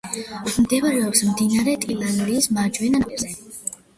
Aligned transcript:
მდებარეობს 0.63 1.21
მდინარე 1.27 1.75
ტილიანის 1.85 2.49
მარჯვენა 2.57 3.03
ნაპირზე. 3.05 3.37